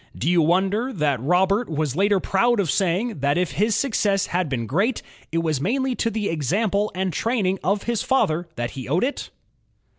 [0.17, 3.75] Do you wonder that Robert was later STCDVING lOGETHES proud of saying that if his
[3.75, 8.47] success had been great, it was mainly to the example and training of his father
[8.55, 9.29] that he owed it?